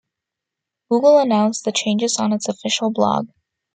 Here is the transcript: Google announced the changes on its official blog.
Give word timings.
Google 0.89 1.19
announced 1.19 1.63
the 1.63 1.71
changes 1.71 2.17
on 2.17 2.33
its 2.33 2.47
official 2.47 2.89
blog. 2.89 3.27